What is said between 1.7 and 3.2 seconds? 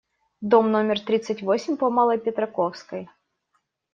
по Малой Петраковской.